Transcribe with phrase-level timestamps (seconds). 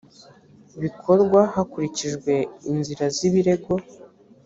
[0.81, 2.33] bikorwa hakurikijwe
[2.71, 3.73] inzira z’ibirego